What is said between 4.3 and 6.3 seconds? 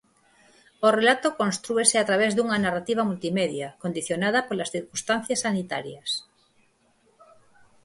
polas circunstancias sanitarias.